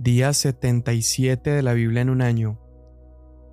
[0.00, 2.60] Día 77 de la Biblia en un año.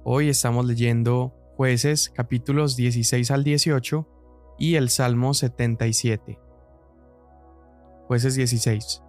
[0.03, 4.07] Hoy estamos leyendo jueces capítulos 16 al 18
[4.59, 6.39] y el Salmo 77.
[8.05, 9.01] Jueces 16.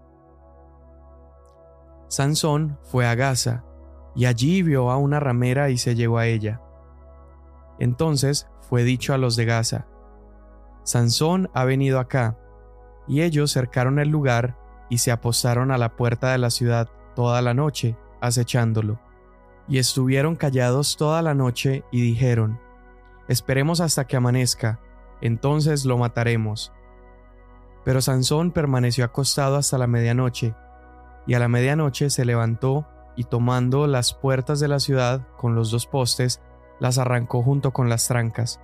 [2.09, 3.67] Sansón fue a Gaza
[4.15, 6.63] y allí vio a una ramera y se llevó a ella.
[7.79, 9.87] Entonces fue dicho a los de Gaza,
[10.85, 12.39] Sansón ha venido acá,
[13.07, 14.57] y ellos cercaron el lugar
[14.89, 19.01] y se apostaron a la puerta de la ciudad toda la noche, acechándolo.
[19.66, 22.61] Y estuvieron callados toda la noche y dijeron,
[23.27, 24.79] Esperemos hasta que amanezca,
[25.21, 26.73] entonces lo mataremos.
[27.84, 30.55] Pero Sansón permaneció acostado hasta la medianoche,
[31.27, 35.73] y a la medianoche se levantó y tomando las puertas de la ciudad con los
[35.73, 36.41] dos postes,
[36.79, 38.60] las arrancó junto con las trancas.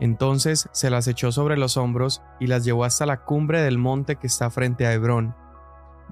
[0.00, 4.16] Entonces se las echó sobre los hombros y las llevó hasta la cumbre del monte
[4.16, 5.34] que está frente a Hebrón,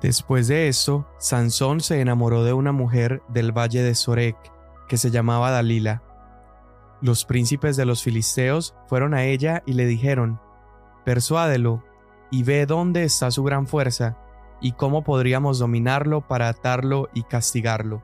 [0.03, 4.37] Después de esto, Sansón se enamoró de una mujer del valle de Sorek,
[4.89, 6.03] que se llamaba Dalila.
[7.01, 10.41] Los príncipes de los filisteos fueron a ella y le dijeron,
[11.05, 11.85] Persuádelo,
[12.33, 14.19] y ve dónde está su gran fuerza,
[14.61, 18.03] y cómo podríamos dominarlo para atarlo y castigarlo.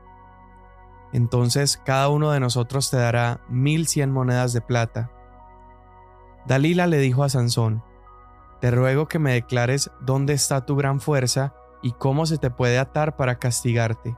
[1.11, 5.11] Entonces cada uno de nosotros te dará mil cien monedas de plata.
[6.45, 7.83] Dalila le dijo a Sansón,
[8.61, 12.77] Te ruego que me declares dónde está tu gran fuerza, y cómo se te puede
[12.77, 14.15] atar para castigarte.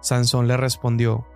[0.00, 1.26] Sansón le respondió,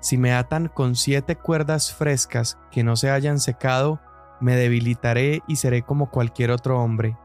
[0.00, 4.00] Si me atan con siete cuerdas frescas que no se hayan secado,
[4.40, 7.16] me debilitaré y seré como cualquier otro hombre.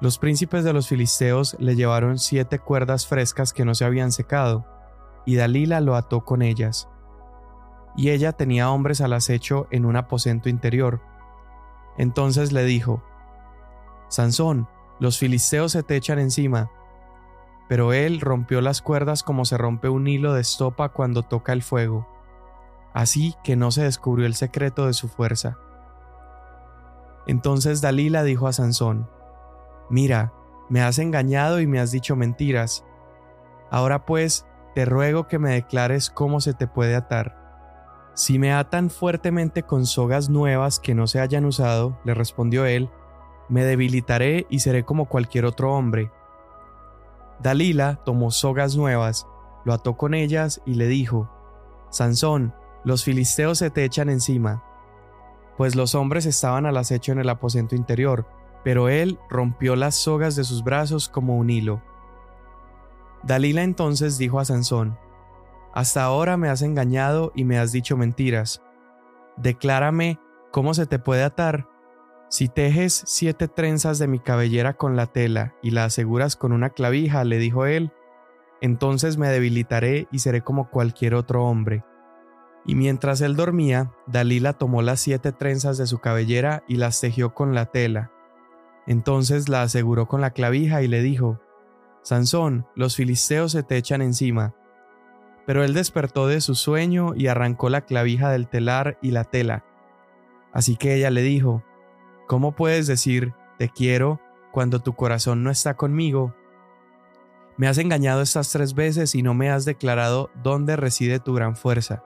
[0.00, 4.64] Los príncipes de los filisteos le llevaron siete cuerdas frescas que no se habían secado,
[5.26, 6.88] y Dalila lo ató con ellas.
[7.96, 11.02] Y ella tenía hombres al acecho en un aposento interior.
[11.98, 13.02] Entonces le dijo,
[14.08, 14.68] Sansón,
[15.00, 16.70] los filisteos se te echan encima.
[17.68, 21.62] Pero él rompió las cuerdas como se rompe un hilo de estopa cuando toca el
[21.62, 22.06] fuego,
[22.92, 25.56] así que no se descubrió el secreto de su fuerza.
[27.26, 29.08] Entonces Dalila dijo a Sansón,
[29.88, 30.32] Mira,
[30.68, 32.84] me has engañado y me has dicho mentiras.
[33.70, 37.40] Ahora pues, te ruego que me declares cómo se te puede atar.
[38.14, 42.90] Si me atan fuertemente con sogas nuevas que no se hayan usado, le respondió él,
[43.50, 46.10] me debilitaré y seré como cualquier otro hombre.
[47.40, 49.26] Dalila tomó sogas nuevas,
[49.64, 51.28] lo ató con ellas y le dijo,
[51.90, 54.62] Sansón, los filisteos se te echan encima.
[55.56, 58.26] Pues los hombres estaban al acecho en el aposento interior,
[58.62, 61.82] pero él rompió las sogas de sus brazos como un hilo.
[63.22, 64.96] Dalila entonces dijo a Sansón,
[65.74, 68.62] Hasta ahora me has engañado y me has dicho mentiras.
[69.36, 70.20] Declárame
[70.52, 71.69] cómo se te puede atar
[72.30, 76.70] si tejes siete trenzas de mi cabellera con la tela y la aseguras con una
[76.70, 77.92] clavija, le dijo él,
[78.60, 81.84] entonces me debilitaré y seré como cualquier otro hombre.
[82.64, 87.34] Y mientras él dormía, Dalila tomó las siete trenzas de su cabellera y las tejió
[87.34, 88.12] con la tela.
[88.86, 91.40] Entonces la aseguró con la clavija y le dijo,
[92.02, 94.54] Sansón, los filisteos se te echan encima.
[95.46, 99.64] Pero él despertó de su sueño y arrancó la clavija del telar y la tela.
[100.52, 101.64] Así que ella le dijo,
[102.30, 104.20] ¿Cómo puedes decir te quiero
[104.52, 106.32] cuando tu corazón no está conmigo?
[107.56, 111.56] Me has engañado estas tres veces y no me has declarado dónde reside tu gran
[111.56, 112.04] fuerza.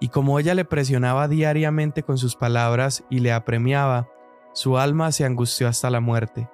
[0.00, 4.08] Y como ella le presionaba diariamente con sus palabras y le apremiaba,
[4.52, 6.50] su alma se angustió hasta la muerte.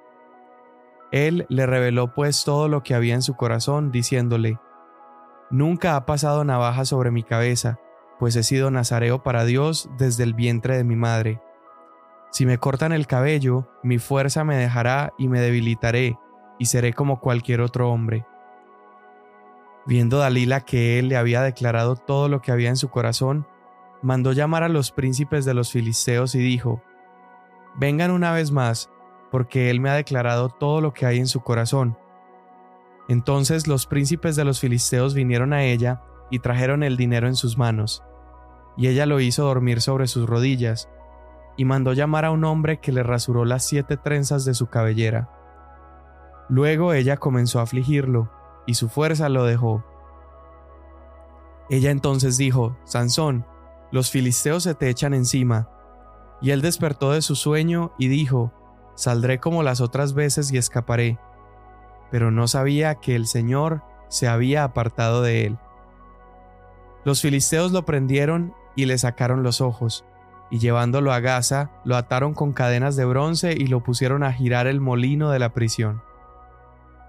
[1.13, 4.61] Él le reveló pues todo lo que había en su corazón, diciéndole,
[5.49, 7.81] Nunca ha pasado navaja sobre mi cabeza,
[8.19, 11.41] pues he sido nazareo para Dios desde el vientre de mi madre.
[12.37, 16.19] Si me cortan el cabello, mi fuerza me dejará y me debilitaré,
[16.59, 18.27] y seré como cualquier otro hombre.
[19.87, 23.47] Viendo Dalila que él le había declarado todo lo que había en su corazón,
[24.03, 26.83] mandó llamar a los príncipes de los filisteos y dijo,
[27.75, 28.91] Vengan una vez más,
[29.31, 31.97] porque él me ha declarado todo lo que hay en su corazón.
[33.09, 37.57] Entonces los príncipes de los filisteos vinieron a ella y trajeron el dinero en sus
[37.57, 38.03] manos,
[38.77, 40.91] y ella lo hizo dormir sobre sus rodillas,
[41.57, 45.31] y mandó llamar a un hombre que le rasuró las siete trenzas de su cabellera.
[46.49, 48.31] Luego ella comenzó a afligirlo,
[48.67, 49.85] y su fuerza lo dejó.
[51.71, 53.47] Ella entonces dijo, Sansón,
[53.91, 55.69] los filisteos se te echan encima.
[56.41, 58.53] Y él despertó de su sueño y dijo,
[58.95, 61.19] Saldré como las otras veces y escaparé.
[62.11, 65.59] Pero no sabía que el Señor se había apartado de él.
[67.05, 70.05] Los filisteos lo prendieron y le sacaron los ojos
[70.51, 74.67] y llevándolo a Gaza, lo ataron con cadenas de bronce y lo pusieron a girar
[74.67, 76.03] el molino de la prisión.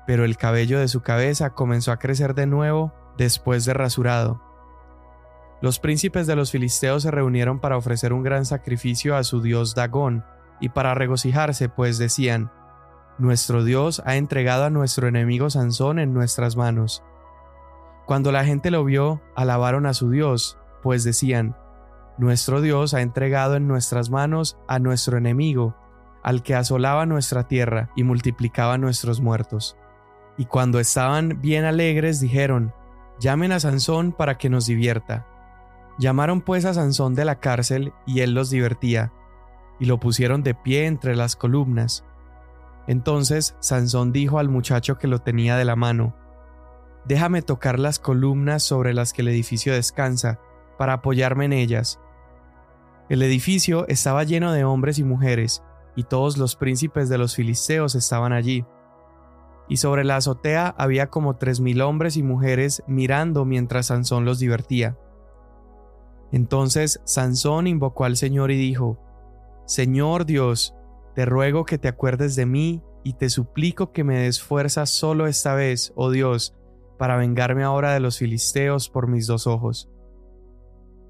[0.07, 4.41] pero el cabello de su cabeza comenzó a crecer de nuevo después de rasurado.
[5.61, 9.75] Los príncipes de los filisteos se reunieron para ofrecer un gran sacrificio a su dios
[9.75, 10.23] Dagón,
[10.61, 12.51] y para regocijarse, pues decían,
[13.17, 17.03] Nuestro Dios ha entregado a nuestro enemigo Sansón en nuestras manos.
[18.05, 21.57] Cuando la gente lo vio, alabaron a su Dios, pues decían,
[22.17, 25.75] Nuestro Dios ha entregado en nuestras manos a nuestro enemigo,
[26.23, 29.77] al que asolaba nuestra tierra y multiplicaba nuestros muertos.
[30.37, 32.73] Y cuando estaban bien alegres dijeron,
[33.19, 35.25] Llamen a Sansón para que nos divierta.
[35.97, 39.11] Llamaron pues a Sansón de la cárcel y él los divertía,
[39.79, 42.03] y lo pusieron de pie entre las columnas.
[42.87, 46.15] Entonces Sansón dijo al muchacho que lo tenía de la mano,
[47.05, 50.39] Déjame tocar las columnas sobre las que el edificio descansa,
[50.77, 51.99] para apoyarme en ellas.
[53.09, 55.63] El edificio estaba lleno de hombres y mujeres,
[55.95, 58.65] y todos los príncipes de los filisteos estaban allí.
[59.69, 64.39] Y sobre la azotea había como tres mil hombres y mujeres mirando mientras Sansón los
[64.39, 64.97] divertía.
[66.31, 68.99] Entonces Sansón invocó al Señor y dijo,
[69.65, 70.75] Señor Dios,
[71.15, 75.27] te ruego que te acuerdes de mí y te suplico que me des fuerza solo
[75.27, 76.55] esta vez, oh Dios,
[76.97, 79.89] para vengarme ahora de los filisteos por mis dos ojos.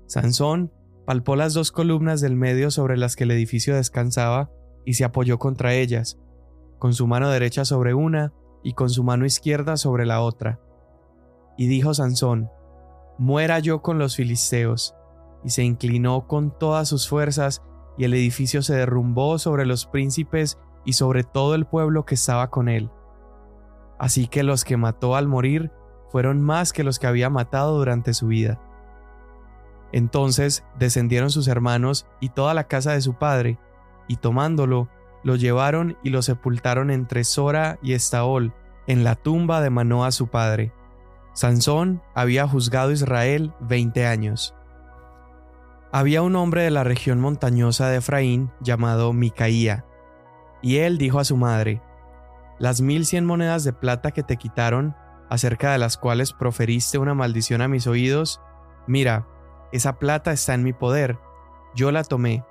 [0.05, 0.71] Sansón
[1.07, 4.51] palpó las dos columnas del medio sobre las que el edificio descansaba
[4.83, 6.19] y se apoyó contra ellas,
[6.79, 10.59] con su mano derecha sobre una y con su mano izquierda sobre la otra.
[11.57, 12.49] Y dijo Sansón,
[13.17, 14.95] Muera yo con los filisteos
[15.45, 17.63] y se inclinó con todas sus fuerzas,
[17.97, 22.49] y el edificio se derrumbó sobre los príncipes y sobre todo el pueblo que estaba
[22.49, 22.91] con él.
[23.97, 25.71] Así que los que mató al morir
[26.11, 28.61] fueron más que los que había matado durante su vida.
[29.91, 33.57] Entonces descendieron sus hermanos y toda la casa de su padre,
[34.07, 34.89] y tomándolo,
[35.23, 38.53] lo llevaron y lo sepultaron entre Sora y Estaol,
[38.87, 40.71] en la tumba de Manoa su padre.
[41.33, 44.55] Sansón había juzgado a Israel veinte años.
[45.91, 49.85] Había un hombre de la región montañosa de Efraín llamado Micaía,
[50.61, 51.81] y él dijo a su madre,
[52.59, 54.95] Las mil cien monedas de plata que te quitaron,
[55.29, 58.41] acerca de las cuales proferiste una maldición a mis oídos,
[58.87, 59.27] mira,
[59.71, 61.17] esa plata está en mi poder,
[61.75, 62.43] yo la tomé.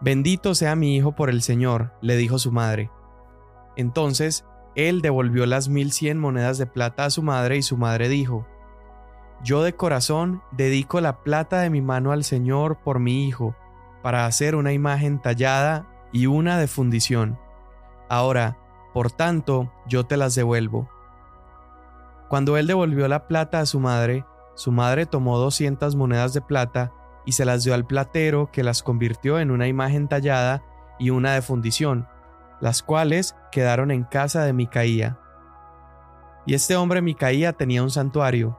[0.00, 2.90] Bendito sea mi hijo por el Señor, le dijo su madre.
[3.76, 4.44] Entonces
[4.74, 8.46] él devolvió las mil cien monedas de plata a su madre y su madre dijo,
[9.42, 13.54] yo de corazón dedico la plata de mi mano al Señor por mi Hijo,
[14.02, 17.38] para hacer una imagen tallada y una de fundición.
[18.08, 18.58] Ahora,
[18.92, 20.88] por tanto, yo te las devuelvo.
[22.28, 24.24] Cuando él devolvió la plata a su madre,
[24.54, 26.92] su madre tomó doscientas monedas de plata
[27.26, 30.62] y se las dio al platero que las convirtió en una imagen tallada
[30.98, 32.06] y una de fundición,
[32.60, 35.18] las cuales quedaron en casa de Micaía.
[36.46, 38.58] Y este hombre Micaía tenía un santuario,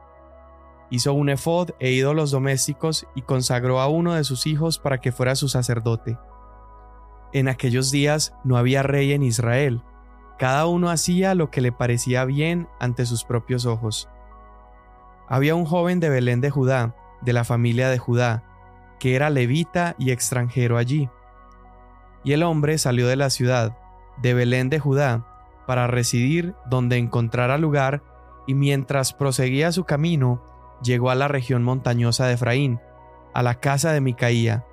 [0.90, 5.12] hizo un efod e ídolos domésticos y consagró a uno de sus hijos para que
[5.12, 6.18] fuera su sacerdote.
[7.32, 9.82] En aquellos días no había rey en Israel,
[10.38, 14.08] cada uno hacía lo que le parecía bien ante sus propios ojos.
[15.28, 18.44] Había un joven de Belén de Judá, de la familia de Judá,
[18.98, 21.08] que era levita y extranjero allí.
[22.24, 23.76] Y el hombre salió de la ciudad,
[24.22, 25.26] de Belén de Judá,
[25.66, 28.02] para residir donde encontrara lugar,
[28.46, 30.42] y mientras proseguía su camino,
[30.82, 32.80] llegó a la región montañosa de Efraín,
[33.34, 34.64] a la casa de Micaía.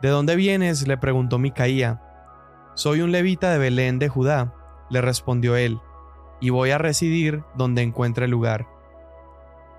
[0.00, 0.86] ¿De dónde vienes?
[0.86, 2.02] le preguntó Micaía.
[2.74, 4.54] Soy un levita de Belén de Judá,
[4.90, 5.80] le respondió él,
[6.40, 8.71] y voy a residir donde encuentre lugar.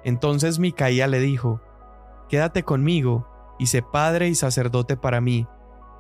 [0.03, 1.61] Entonces Micaía le dijo,
[2.29, 3.27] Quédate conmigo,
[3.59, 5.47] y sé padre y sacerdote para mí,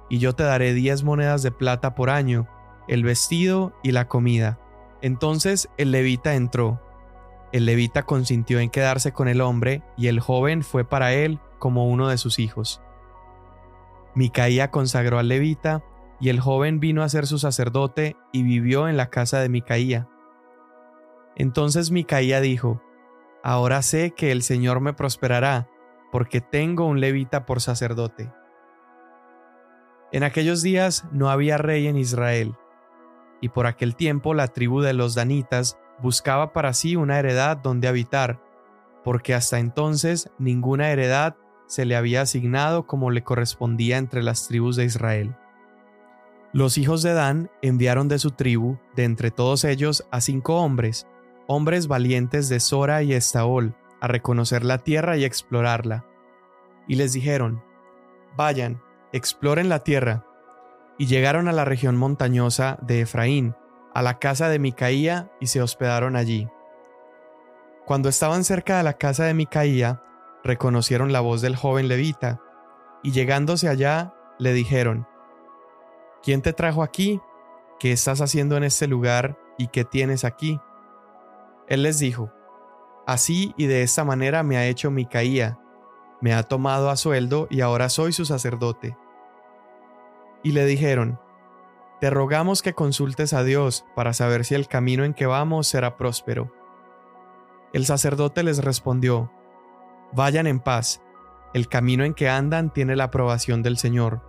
[0.09, 2.47] y yo te daré diez monedas de plata por año,
[2.87, 4.59] el vestido y la comida.
[5.01, 6.81] Entonces el levita entró,
[7.53, 11.87] el levita consintió en quedarse con el hombre y el joven fue para él como
[11.87, 12.81] uno de sus hijos.
[14.15, 15.83] Micaía consagró al levita
[16.19, 20.09] y el joven vino a ser su sacerdote y vivió en la casa de Micaía.
[21.35, 22.81] Entonces Micaía dijo,
[23.43, 25.67] Ahora sé que el Señor me prosperará,
[26.13, 28.31] porque tengo un levita por sacerdote.
[30.13, 32.55] En aquellos días no había rey en Israel,
[33.41, 37.89] y por aquel tiempo la tribu de los danitas buscaba para sí una heredad donde
[37.89, 38.39] habitar,
[39.03, 41.35] porque hasta entonces ninguna heredad
[41.67, 45.35] se le había asignado como le correspondía entre las tribus de Israel.
[46.53, 51.07] Los hijos de Dan enviaron de su tribu, de entre todos ellos, a cinco hombres,
[51.47, 56.05] hombres valientes de Sora y Estaol, a reconocer la tierra y explorarla.
[56.87, 57.63] Y les dijeron,
[58.35, 58.81] Vayan,
[59.11, 60.25] exploren la tierra.
[60.97, 63.55] Y llegaron a la región montañosa de Efraín,
[63.93, 66.47] a la casa de Micaía y se hospedaron allí.
[67.85, 70.01] Cuando estaban cerca de la casa de Micaía,
[70.43, 72.41] reconocieron la voz del joven levita,
[73.03, 75.07] y llegándose allá, le dijeron,
[76.23, 77.19] ¿Quién te trajo aquí?
[77.79, 80.59] ¿Qué estás haciendo en este lugar y qué tienes aquí?
[81.67, 82.31] Él les dijo,
[83.05, 85.59] Así y de esta manera me ha hecho Micaía,
[86.21, 88.97] me ha tomado a sueldo y ahora soy su sacerdote.
[90.41, 91.19] Y le dijeron,
[91.99, 95.97] Te rogamos que consultes a Dios para saber si el camino en que vamos será
[95.97, 96.53] próspero.
[97.73, 99.31] El sacerdote les respondió,
[100.13, 101.01] Vayan en paz,
[101.53, 104.21] el camino en que andan tiene la aprobación del Señor.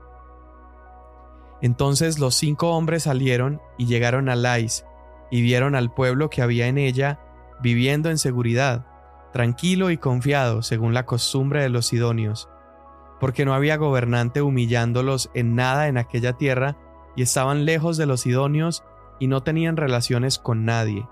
[1.61, 4.85] Entonces los cinco hombres salieron y llegaron a Lais,
[5.31, 7.21] y vieron al pueblo que había en ella,
[7.65, 8.85] viviendo en seguridad,
[9.33, 12.51] tranquilo y confiado según la costumbre de los sidonios,
[13.19, 16.77] porque no había gobernante humillándolos en nada en aquella tierra,
[17.17, 18.85] y estaban lejos de los sidonios
[19.19, 21.09] y no tenían relaciones con nadie.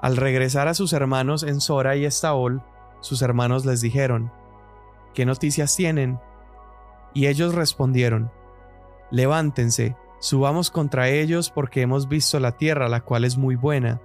[0.00, 2.62] Al regresar a sus hermanos en Sora y Estaol,
[3.00, 4.32] sus hermanos les dijeron,
[5.12, 6.18] ¿Qué noticias tienen?
[7.12, 8.30] Y ellos respondieron,
[9.10, 14.00] Levántense, subamos contra ellos porque hemos visto la tierra, la cual es muy buena.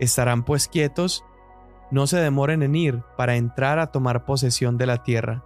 [0.00, 1.24] ¿Estarán pues quietos?
[1.90, 5.44] No se demoren en ir para entrar a tomar posesión de la tierra.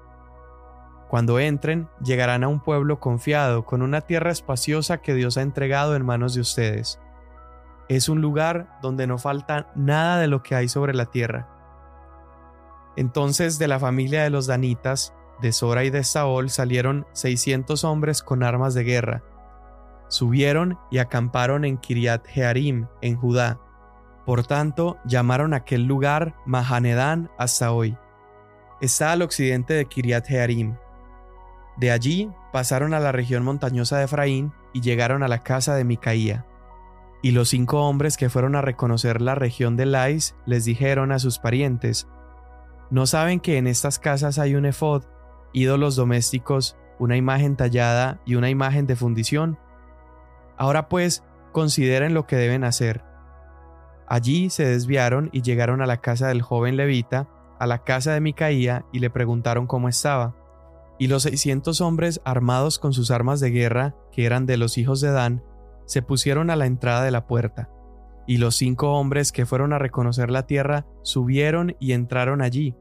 [1.09, 5.95] Cuando entren, llegarán a un pueblo confiado, con una tierra espaciosa que Dios ha entregado
[5.95, 6.99] en manos de ustedes
[7.97, 11.49] es un lugar donde no falta nada de lo que hay sobre la tierra.
[12.97, 18.23] Entonces de la familia de los danitas, de Sora y de Saol salieron seiscientos hombres
[18.23, 19.23] con armas de guerra.
[20.09, 23.59] Subieron y acamparon en Kiriat Jearim, en Judá.
[24.25, 27.97] Por tanto, llamaron aquel lugar Mahanedán hasta hoy.
[28.81, 30.77] Está al occidente de Kiriat Jearim.
[31.77, 35.85] De allí pasaron a la región montañosa de Efraín y llegaron a la casa de
[35.85, 36.47] Micaía.
[37.23, 41.19] Y los cinco hombres que fueron a reconocer la región de Lais les dijeron a
[41.19, 42.09] sus parientes,
[42.91, 45.05] ¿No saben que en estas casas hay un efod,
[45.53, 49.59] ídolos domésticos, una imagen tallada y una imagen de fundición?
[50.59, 53.03] Ahora pues, consideren lo que deben hacer.
[54.13, 58.21] Allí se desviaron y llegaron a la casa del joven levita, a la casa de
[58.21, 60.37] Micaía, y le preguntaron cómo estaba.
[60.99, 65.01] Y los seiscientos hombres armados con sus armas de guerra, que eran de los hijos
[65.01, 65.43] de Dan,
[65.87, 67.71] se pusieron a la entrada de la puerta,
[68.27, 72.77] y los cinco hombres que fueron a reconocer la tierra subieron y entraron allí,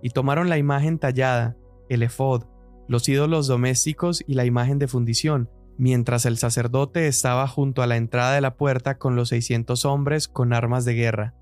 [0.00, 1.58] y tomaron la imagen tallada,
[1.90, 2.44] el efod,
[2.88, 7.96] los ídolos domésticos y la imagen de fundición, mientras el sacerdote estaba junto a la
[7.96, 11.34] entrada de la puerta con los seiscientos hombres con armas de guerra.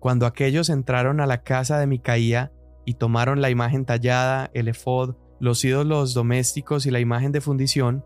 [0.00, 2.52] Cuando aquellos entraron a la casa de Micaía
[2.84, 8.04] y tomaron la imagen tallada, el efod, los ídolos domésticos y la imagen de fundición,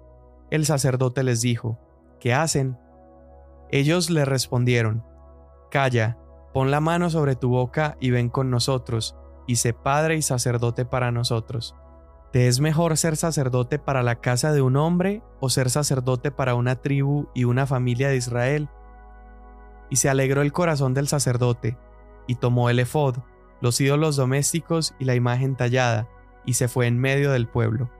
[0.53, 1.81] el sacerdote les dijo,
[2.21, 2.79] ¿Qué hacen?
[3.73, 5.03] Ellos le respondieron,
[5.73, 6.19] Calla,
[6.55, 9.17] pon la mano sobre tu boca y ven con nosotros,
[9.49, 11.75] y sé padre y sacerdote para nosotros.
[12.37, 16.55] ¿Te es mejor ser sacerdote para la casa de un hombre o ser sacerdote para
[16.55, 18.69] una tribu y una familia de Israel?
[19.89, 21.79] Y se alegró el corazón del sacerdote,
[22.27, 23.17] y tomó el efod,
[23.63, 26.11] los ídolos domésticos y la imagen tallada,
[26.45, 27.91] y se fue en medio del pueblo.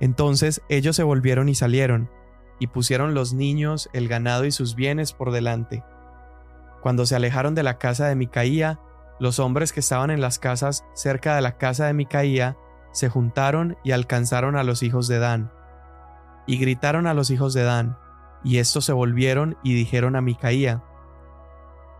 [0.00, 2.08] Entonces ellos se volvieron y salieron,
[2.58, 5.84] y pusieron los niños, el ganado y sus bienes por delante.
[6.80, 8.80] Cuando se alejaron de la casa de Micaía,
[9.20, 12.56] los hombres que estaban en las casas cerca de la casa de Micaía
[12.98, 15.50] se juntaron y alcanzaron a los hijos de Dan.
[16.46, 17.96] Y gritaron a los hijos de Dan,
[18.44, 20.82] y estos se volvieron y dijeron a Micaía,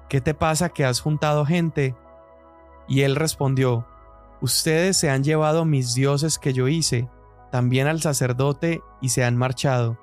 [0.08, 1.94] ¿Qué te pasa que has juntado gente?
[2.88, 3.86] Y él respondió,
[4.40, 7.08] Ustedes se han llevado mis dioses que yo hice,
[7.50, 9.98] también al sacerdote, y se han marchado.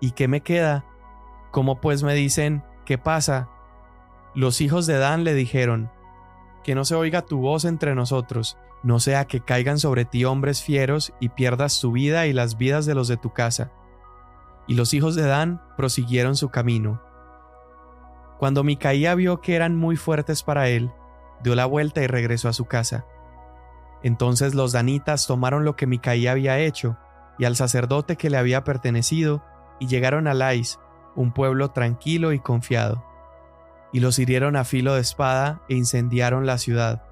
[0.00, 0.84] ¿Y qué me queda?
[1.50, 3.48] ¿Cómo pues me dicen, ¿qué pasa?
[4.34, 5.90] Los hijos de Dan le dijeron,
[6.64, 10.62] que no se oiga tu voz entre nosotros, no sea que caigan sobre ti hombres
[10.62, 13.72] fieros y pierdas tu vida y las vidas de los de tu casa.
[14.66, 17.02] Y los hijos de Dan prosiguieron su camino.
[18.38, 20.90] Cuando Micaía vio que eran muy fuertes para él,
[21.42, 23.04] dio la vuelta y regresó a su casa.
[24.02, 26.96] Entonces los danitas tomaron lo que Micaía había hecho,
[27.38, 29.44] y al sacerdote que le había pertenecido,
[29.78, 30.78] y llegaron a Lais,
[31.14, 33.04] un pueblo tranquilo y confiado.
[33.92, 37.09] Y los hirieron a filo de espada e incendiaron la ciudad.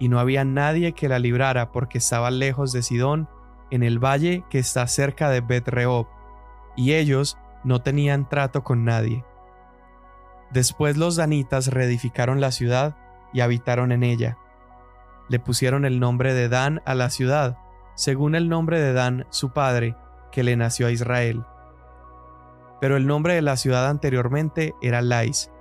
[0.00, 3.28] Y no había nadie que la librara porque estaba lejos de Sidón,
[3.70, 5.70] en el valle que está cerca de bet
[6.76, 9.24] y ellos no tenían trato con nadie.
[10.50, 12.96] Después los danitas reedificaron la ciudad
[13.32, 14.38] y habitaron en ella.
[15.28, 17.58] Le pusieron el nombre de Dan a la ciudad,
[17.94, 19.94] según el nombre de Dan, su padre,
[20.32, 21.44] que le nació a Israel.
[22.80, 25.52] pero el nombre de la ciudad anteriormente era Lais,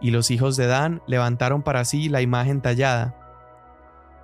[0.00, 3.23] y los hijos de Dan levantaron para sí la imagen tallada.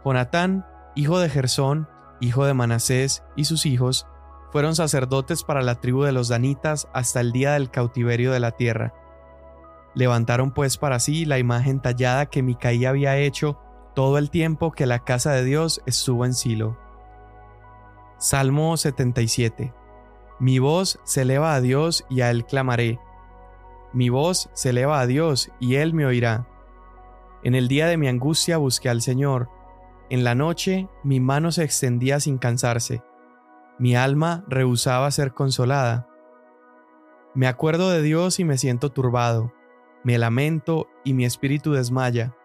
[0.05, 1.89] Jonatán, hijo de Gersón,
[2.21, 4.07] hijo de Manasés, y sus hijos,
[4.51, 8.53] fueron sacerdotes para la tribu de los Danitas hasta el día del cautiverio de la
[8.53, 8.95] tierra.
[9.95, 13.59] Levantaron pues para sí la imagen tallada que Micaí había hecho
[13.95, 16.79] todo el tiempo que la casa de Dios estuvo en Silo.
[18.19, 19.73] Salmo 77
[20.39, 23.01] Mi voz se eleva a Dios y a Él clamaré.
[23.93, 26.47] Mi voz se eleva a Dios y Él me oirá.
[27.43, 29.49] En el día de mi angustia busqué al Señor.
[30.11, 33.03] En la noche mi mano se extendía sin cansarse.
[33.79, 36.09] Mi alma rehusaba ser consolada.
[37.35, 39.55] Me acuerdo de Dios y me siento turbado.
[40.05, 42.37] Me lamento y mi espíritu desmaya.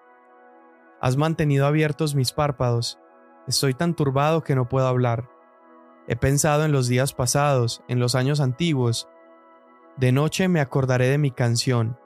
[1.01, 2.99] Has mantenido abiertos mis párpados.
[3.47, 5.29] Estoy tan turbado que no puedo hablar.
[6.07, 9.09] He pensado en los días pasados, en los años antiguos,
[9.97, 11.97] de noche me acordaré de mi canción,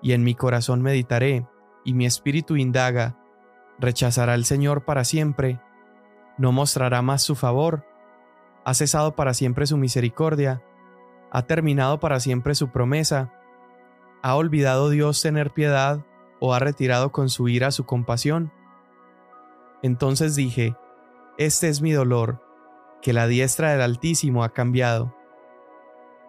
[0.00, 1.48] y en mi corazón meditaré,
[1.84, 3.18] y mi espíritu indaga,
[3.78, 5.60] ¿rechazará el Señor para siempre?
[6.38, 7.84] ¿No mostrará más su favor?
[8.64, 10.62] ¿Ha cesado para siempre su misericordia?
[11.30, 13.32] ¿Ha terminado para siempre su promesa?
[14.22, 16.04] ¿Ha olvidado Dios tener piedad
[16.40, 18.52] o ha retirado con su ira su compasión?
[19.82, 20.76] Entonces dije,
[21.38, 22.44] Este es mi dolor,
[23.00, 25.14] que la diestra del Altísimo ha cambiado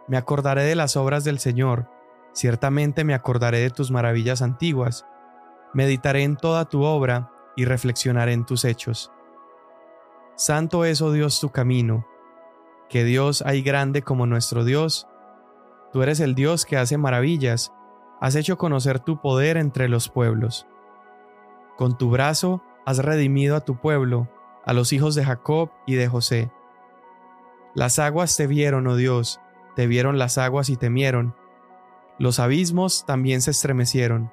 [0.08, 1.90] me acordaré de las obras del Señor,
[2.34, 5.06] ciertamente me acordaré de tus maravillas antiguas,
[5.74, 9.12] meditaré en toda tu obra y reflexionaré en tus hechos.
[10.36, 12.08] Santo es, oh Dios, tu camino,
[12.90, 15.08] que Dios hay grande como nuestro Dios.
[15.92, 17.74] Tú eres el Dios que hace maravillas,
[18.20, 20.68] has hecho conocer tu poder entre los pueblos.
[21.78, 24.30] Con tu brazo has redimido a tu pueblo,
[24.66, 26.52] a los hijos de Jacob y de José.
[27.76, 29.40] Las aguas te vieron, oh Dios,
[29.76, 31.36] te vieron las aguas y temieron.
[32.20, 34.32] Los abismos también se estremecieron.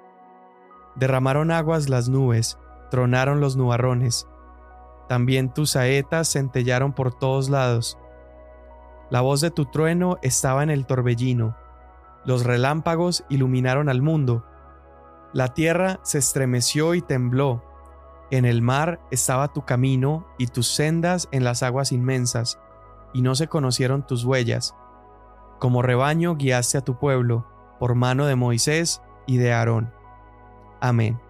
[0.96, 2.58] Derramaron aguas las nubes,
[2.90, 4.26] tronaron los nubarrones.
[5.08, 7.98] También tus saetas centellaron por todos lados.
[9.10, 11.56] La voz de tu trueno estaba en el torbellino.
[12.24, 14.44] Los relámpagos iluminaron al mundo.
[15.32, 17.64] La tierra se estremeció y tembló.
[18.30, 22.60] En el mar estaba tu camino y tus sendas en las aguas inmensas,
[23.12, 24.76] y no se conocieron tus huellas.
[25.58, 27.46] Como rebaño guiaste a tu pueblo,
[27.80, 29.92] por mano de Moisés y de Aarón.
[30.80, 31.20] Amén.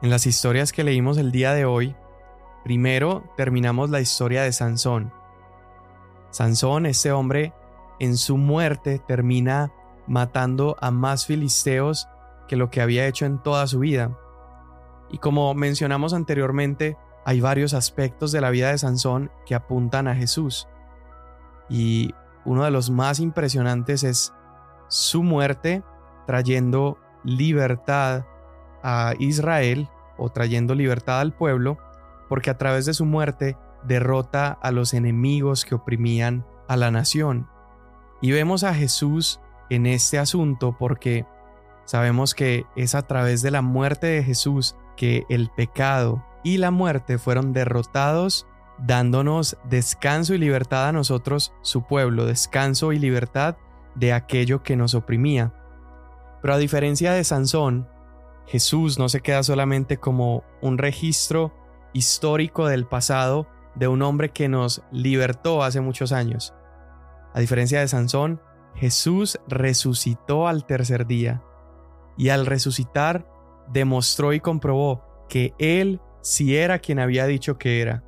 [0.00, 1.96] En las historias que leímos el día de hoy,
[2.62, 5.12] primero terminamos la historia de Sansón.
[6.30, 7.52] Sansón, este hombre,
[7.98, 9.72] en su muerte termina
[10.06, 12.06] matando a más filisteos
[12.46, 14.16] que lo que había hecho en toda su vida.
[15.10, 20.14] Y como mencionamos anteriormente, hay varios aspectos de la vida de Sansón que apuntan a
[20.14, 20.68] Jesús.
[21.68, 24.32] Y uno de los más impresionantes es
[24.86, 25.82] su muerte
[26.24, 28.26] trayendo libertad
[28.82, 31.78] a Israel o trayendo libertad al pueblo,
[32.28, 37.48] porque a través de su muerte derrota a los enemigos que oprimían a la nación.
[38.20, 41.26] Y vemos a Jesús en este asunto porque
[41.84, 46.70] sabemos que es a través de la muerte de Jesús que el pecado y la
[46.70, 48.46] muerte fueron derrotados
[48.78, 53.56] dándonos descanso y libertad a nosotros, su pueblo, descanso y libertad
[53.94, 55.52] de aquello que nos oprimía.
[56.40, 57.88] Pero a diferencia de Sansón,
[58.48, 61.54] Jesús no se queda solamente como un registro
[61.92, 66.54] histórico del pasado de un hombre que nos libertó hace muchos años.
[67.34, 68.40] A diferencia de Sansón,
[68.74, 71.42] Jesús resucitó al tercer día
[72.16, 73.30] y al resucitar
[73.70, 78.02] demostró y comprobó que Él sí era quien había dicho que era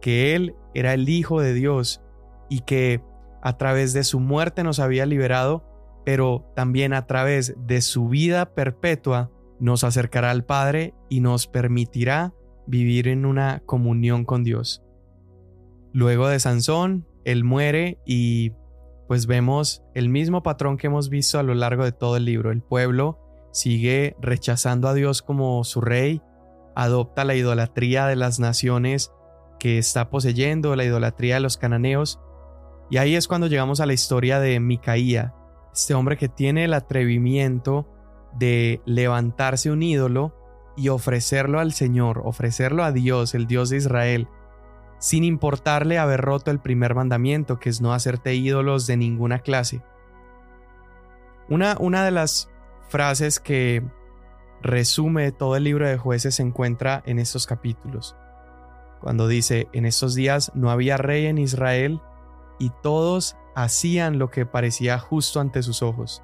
[0.00, 2.00] que Él era el Hijo de Dios
[2.48, 3.02] y que
[3.42, 5.64] a través de su muerte nos había liberado,
[6.04, 12.34] pero también a través de su vida perpetua nos acercará al Padre y nos permitirá
[12.66, 14.82] vivir en una comunión con Dios.
[15.92, 18.52] Luego de Sansón, él muere y
[19.08, 22.50] pues vemos el mismo patrón que hemos visto a lo largo de todo el libro.
[22.50, 23.18] El pueblo
[23.52, 26.20] sigue rechazando a Dios como su rey,
[26.74, 29.12] adopta la idolatría de las naciones
[29.58, 32.20] que está poseyendo, la idolatría de los cananeos.
[32.90, 35.34] Y ahí es cuando llegamos a la historia de Micaía,
[35.72, 37.88] este hombre que tiene el atrevimiento
[38.38, 40.34] de levantarse un ídolo
[40.76, 44.28] y ofrecerlo al Señor, ofrecerlo a Dios, el Dios de Israel,
[44.98, 49.82] sin importarle haber roto el primer mandamiento, que es no hacerte ídolos de ninguna clase.
[51.48, 52.50] Una, una de las
[52.88, 53.82] frases que
[54.62, 58.16] resume todo el libro de jueces se encuentra en estos capítulos
[59.00, 62.00] cuando dice, en estos días no había rey en Israel
[62.58, 66.22] y todos hacían lo que parecía justo ante sus ojos.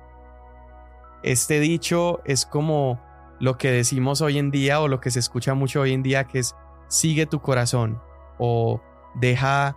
[1.22, 3.00] Este dicho es como
[3.38, 6.24] lo que decimos hoy en día o lo que se escucha mucho hoy en día
[6.24, 6.54] que es
[6.88, 8.00] sigue tu corazón
[8.38, 8.80] o
[9.14, 9.76] deja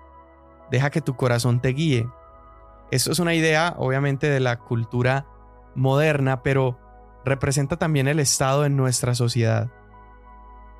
[0.71, 2.09] deja que tu corazón te guíe.
[2.91, 5.25] Esto es una idea obviamente de la cultura
[5.75, 6.79] moderna, pero
[7.25, 9.71] representa también el estado en nuestra sociedad.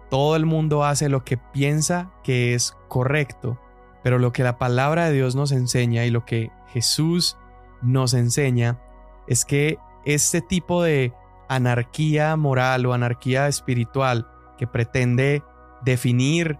[0.09, 3.59] Todo el mundo hace lo que piensa que es correcto,
[4.03, 7.37] pero lo que la palabra de Dios nos enseña y lo que Jesús
[7.81, 8.79] nos enseña
[9.27, 11.13] es que este tipo de
[11.49, 15.43] anarquía moral o anarquía espiritual que pretende
[15.83, 16.57] definir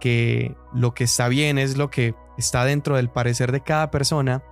[0.00, 4.42] que lo que está bien es lo que está dentro del parecer de cada persona,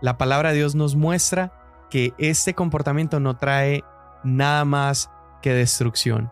[0.00, 1.52] la palabra de Dios nos muestra
[1.90, 3.84] que este comportamiento no trae
[4.24, 6.30] nada más que destrucción.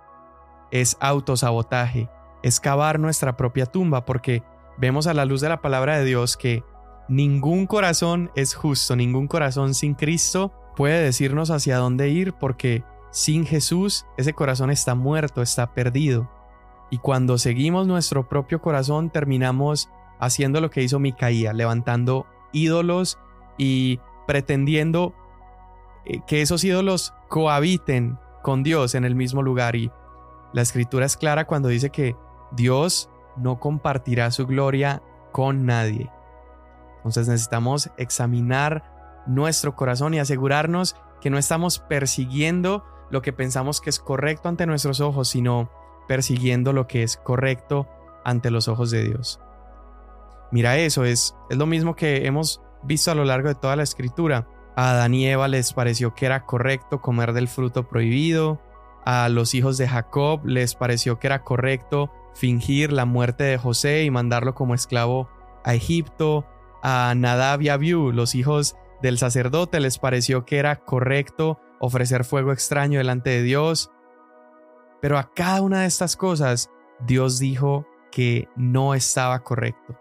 [0.71, 2.11] Es autosabotaje,
[2.43, 4.43] es cavar nuestra propia tumba, porque
[4.77, 6.65] vemos a la luz de la palabra de Dios que
[7.09, 13.47] ningún corazón es justo, ningún corazón sin Cristo puede decirnos hacia dónde ir, porque sin
[13.47, 16.31] Jesús ese corazón está muerto, está perdido.
[16.91, 19.89] Y cuando seguimos nuestro propio corazón terminamos
[20.21, 23.19] haciendo lo que hizo Micaía, levantando ídolos
[23.59, 25.15] y pretendiendo
[26.05, 29.77] eh, que esos ídolos cohabiten con Dios en el mismo lugar.
[29.77, 29.91] Y
[30.53, 32.17] la escritura es clara cuando dice que
[32.53, 36.11] Dios no compartirá su gloria con nadie.
[36.99, 38.96] Entonces necesitamos examinar
[39.27, 44.67] nuestro corazón y asegurarnos que no estamos persiguiendo lo que pensamos que es correcto ante
[44.67, 45.71] nuestros ojos, sino
[46.09, 47.89] persiguiendo lo que es correcto
[48.25, 49.41] ante los ojos de Dios.
[50.51, 53.83] Mira eso, es, es lo mismo que hemos visto a lo largo de toda la
[53.83, 54.49] escritura.
[54.77, 58.61] A Adán y Eva les pareció que era correcto comer del fruto prohibido,
[59.07, 64.03] a los hijos de Jacob les pareció que era correcto fingir la muerte de José
[64.03, 65.31] y mandarlo como esclavo
[65.65, 66.45] a Egipto,
[66.83, 72.53] a Nadab y Abiú, los hijos del sacerdote, les pareció que era correcto ofrecer fuego
[72.53, 73.91] extraño delante de Dios.
[75.01, 79.99] Pero a cada una de estas cosas Dios dijo que no estaba correcto.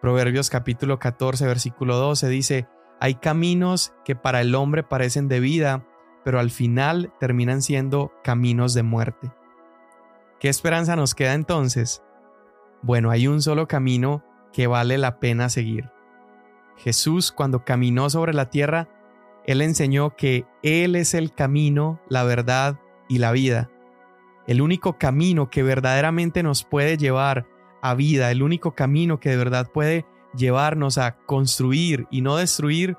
[0.00, 2.68] Proverbios capítulo 14, versículo 12 dice,
[3.00, 5.86] hay caminos que para el hombre parecen de vida,
[6.24, 9.32] pero al final terminan siendo caminos de muerte.
[10.38, 12.02] ¿Qué esperanza nos queda entonces?
[12.82, 15.90] Bueno, hay un solo camino que vale la pena seguir.
[16.76, 18.88] Jesús, cuando caminó sobre la tierra,
[19.46, 23.70] Él enseñó que Él es el camino, la verdad y la vida.
[24.46, 27.46] El único camino que verdaderamente nos puede llevar
[27.82, 30.06] a vida, el único camino que de verdad puede
[30.36, 32.96] llevarnos a construir y no destruir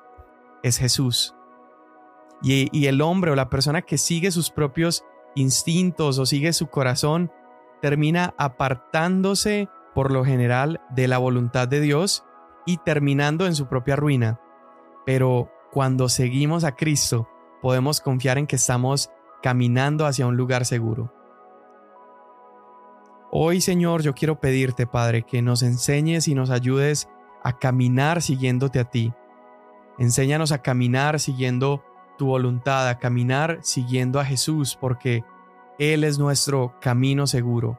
[0.62, 1.34] es Jesús.
[2.42, 7.32] Y, el hombre o la persona que sigue sus propios instintos o sigue su corazón
[7.80, 12.24] termina apartándose por lo general de la voluntad de Dios
[12.66, 14.40] y terminando en su propia ruina.
[15.04, 17.28] Pero cuando seguimos a Cristo
[17.60, 19.10] podemos confiar en que estamos
[19.42, 21.12] caminando hacia un lugar seguro.
[23.30, 27.08] Hoy, Señor, yo quiero pedirte, Padre, que nos enseñes y nos ayudes
[27.42, 29.12] a caminar siguiéndote a ti.
[29.98, 31.82] Enséñanos a caminar siguiendo
[32.16, 35.24] tu voluntad, a caminar siguiendo a Jesús, porque
[35.78, 37.78] Él es nuestro camino seguro.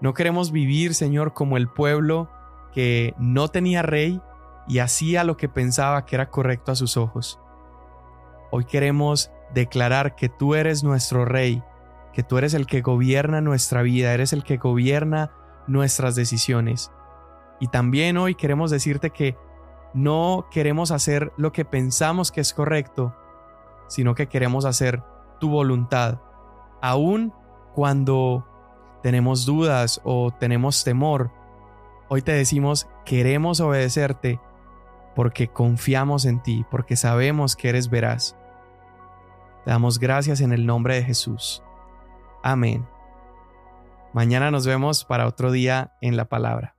[0.00, 2.30] No queremos vivir, Señor, como el pueblo
[3.18, 4.20] no tenía rey
[4.66, 7.40] y hacía lo que pensaba que era correcto a sus ojos.
[8.50, 11.62] Hoy queremos declarar que tú eres nuestro rey
[12.18, 15.30] que tú eres el que gobierna nuestra vida, eres el que gobierna
[15.68, 16.90] nuestras decisiones.
[17.60, 19.36] Y también hoy queremos decirte que
[19.94, 23.14] no queremos hacer lo que pensamos que es correcto,
[23.86, 25.00] sino que queremos hacer
[25.38, 26.20] tu voluntad,
[26.82, 27.32] aun
[27.72, 28.44] cuando
[29.00, 31.30] tenemos dudas o tenemos temor.
[32.10, 34.40] Hoy te decimos, queremos obedecerte
[35.14, 38.34] porque confiamos en ti, porque sabemos que eres veraz.
[39.64, 41.62] Te damos gracias en el nombre de Jesús.
[42.42, 42.86] Amén.
[44.14, 46.77] Mañana nos vemos para otro día en la palabra.